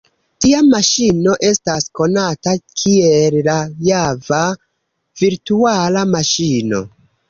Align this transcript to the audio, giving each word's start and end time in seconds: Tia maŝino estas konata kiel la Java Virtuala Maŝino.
Tia 0.43 0.61
maŝino 0.69 1.35
estas 1.49 1.85
konata 1.99 2.55
kiel 2.81 3.39
la 3.51 3.61
Java 3.93 4.43
Virtuala 5.25 6.11
Maŝino. 6.21 6.87